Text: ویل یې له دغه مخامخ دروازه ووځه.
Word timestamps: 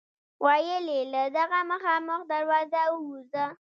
ویل 0.43 0.87
یې 0.95 1.01
له 1.13 1.23
دغه 1.37 1.59
مخامخ 1.71 2.21
دروازه 2.31 2.81
ووځه. 2.91 3.45